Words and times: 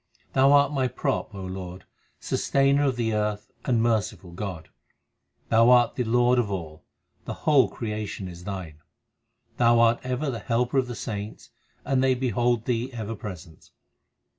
Thou 0.33 0.51
art 0.53 0.71
my 0.71 0.87
prop, 0.87 1.35
O 1.35 1.43
Lord, 1.45 1.85
Sustainer 2.19 2.85
of 2.85 2.95
the 2.95 3.13
earth, 3.13 3.51
and 3.65 3.83
merciful 3.83 4.31
God; 4.31 4.69
Thou 5.49 5.69
art 5.69 5.95
the 5.95 6.03
Lord 6.03 6.39
of 6.39 6.49
all; 6.49 6.83
the 7.25 7.33
whole 7.45 7.69
creation 7.69 8.27
is 8.27 8.43
Thine. 8.43 8.81
Thou 9.57 9.79
art 9.79 9.99
ever 10.01 10.31
the 10.31 10.39
Helper 10.39 10.79
of 10.79 10.87
the 10.87 10.95
saints, 10.95 11.51
and 11.85 12.03
they 12.03 12.15
behold 12.15 12.65
Thee 12.65 12.91
ever 12.93 13.13
present. 13.13 13.69